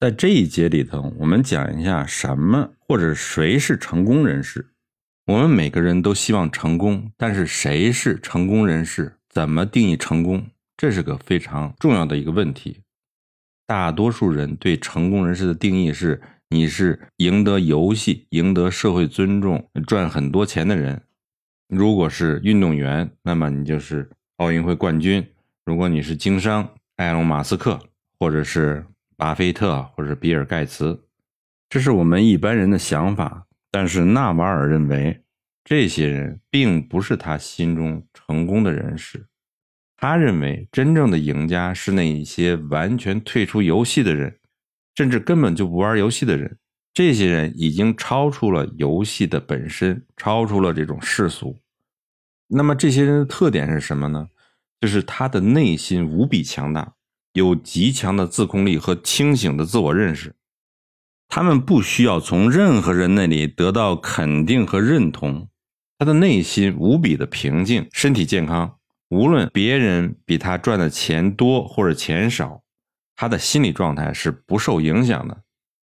[0.00, 4.68] 在这一节里头，我们讲一下什么或者谁是成功人士。
[5.26, 9.16] 我们每个人都希望成功，但是谁是成功人士？
[9.28, 10.46] 怎么定义成功？
[10.76, 12.82] 这是个非常重要的一个问题。
[13.66, 21.02] 大多数人对成功人士的定义是：你是赢得游戏、赢得社会尊重、赚很多钱的人。
[21.66, 25.20] 如果是运动员，那么你就是奥运会冠军；
[25.64, 27.80] 如果你是经商，埃隆·马斯克，
[28.20, 28.86] 或者是
[29.18, 31.08] 巴菲特，或者比尔·盖茨，
[31.68, 33.48] 这是我们一般人的想法。
[33.68, 35.24] 但是纳瓦尔认为，
[35.64, 39.26] 这些人并不是他心中成功的人士。
[39.96, 44.38] 他认为，真正的赢家是那一些完全退出游戏的人，
[44.94, 46.56] 甚至根本就不玩游戏的人。
[46.94, 51.58] 这些人已经超出了游戏的本身，超出了这种世俗。
[52.46, 54.28] 那么，这些人的特点是什么呢？
[54.80, 56.94] 就是他的内心无比强大，
[57.32, 60.34] 有极强的自控力和清醒的自我认识。
[61.28, 65.48] 他们不需要从任何人那里得到肯定和认同，
[65.98, 68.76] 他的内心无比的平静，身体健康。
[69.10, 72.62] 无论别人比他赚的钱多或者钱少，
[73.16, 75.42] 他的心理状态是不受影响的，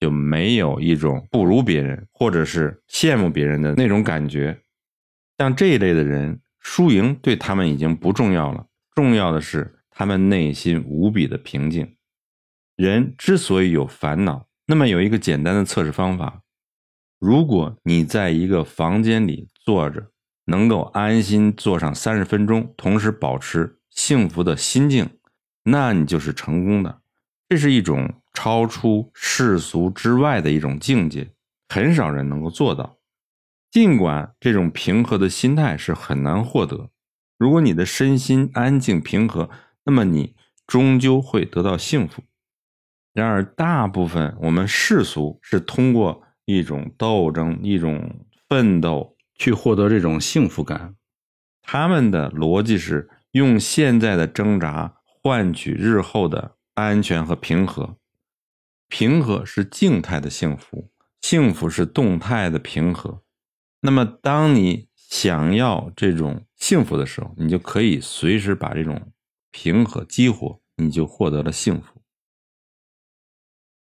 [0.00, 4.60] 就没有一种不如别人或者是羡慕别人的那种感觉。
[5.38, 11.96] 像这一类的人，输赢对他们已经不重要了，重要的是他们内心无比的平静。
[12.76, 14.46] 人之所以有烦恼。
[14.66, 16.42] 那么有一个简单的测试方法：
[17.18, 20.10] 如果你在一个房间里坐着，
[20.46, 25.08] 能够安心坐上三十分钟，同时保持幸福的心境，
[25.64, 27.02] 那你就是成功的。
[27.48, 31.30] 这是一种超出世俗之外的一种境界，
[31.68, 32.98] 很少人能够做到。
[33.70, 36.90] 尽管这种平和的心态是很难获得，
[37.38, 39.50] 如果你的身心安静平和，
[39.84, 40.34] 那么你
[40.66, 42.22] 终究会得到幸福。
[43.12, 50.96] 然而，大部分我们世俗是通过一种斗争、一种奋斗去获得这种幸福感。
[51.62, 57.96] 他们的逻辑是用现在的挣扎换取日后的安全和平和。
[58.88, 60.90] 平和是静态的幸福，
[61.22, 63.22] 幸福是动态的平和。
[63.80, 69.12] 那么，当你想要这种幸福的时候，你就可以随时把这种
[69.54, 72.02] 平和激活，你就获得了幸福。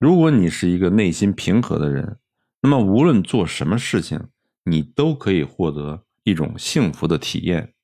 [0.00, 2.18] 如果你是一个内心平和的人，
[2.60, 4.28] 那么无论做什么事情，
[4.64, 7.74] 你都可以获得一种幸福的体验。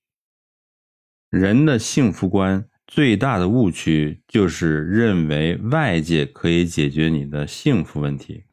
[1.30, 8.44] 人的幸福观最大的误区就是认为外界可以解决你的幸福问题。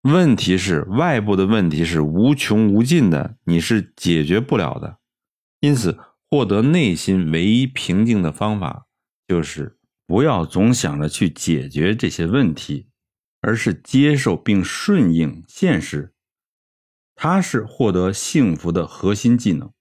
[0.00, 4.98] 问题是外部的问题是无穷无尽的，你是解决不了的。
[5.60, 5.98] 因此，
[6.36, 8.86] 获得内心唯一平静的方法
[9.26, 9.78] 就是。
[10.08, 12.90] 不要总想着去解决这些问题，
[13.40, 16.14] 而是接受并顺应现实。
[17.16, 19.72] 它是获得幸福的核心技能。